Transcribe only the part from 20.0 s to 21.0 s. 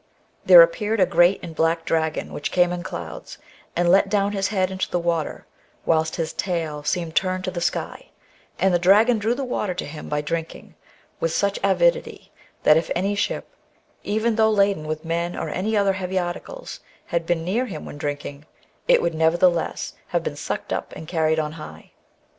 have been sucked up